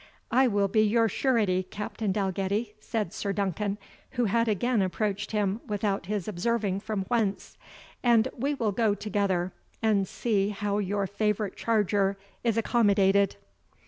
[0.31, 3.77] "I will be your surety, Captain Dalgetty," said Sir Duncan,
[4.17, 7.55] who had again approached him without his observing from whence;
[8.01, 13.35] "and we will go together, and see how your favourite charger is accommodated."